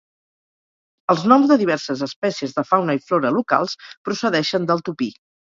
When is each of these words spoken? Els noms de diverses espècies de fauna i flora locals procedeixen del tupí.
Els 1.13 1.25
noms 1.31 1.51
de 1.51 1.57
diverses 1.63 2.01
espècies 2.07 2.57
de 2.57 2.65
fauna 2.71 2.97
i 3.01 3.03
flora 3.11 3.33
locals 3.37 3.79
procedeixen 4.09 4.69
del 4.75 4.85
tupí. 4.91 5.13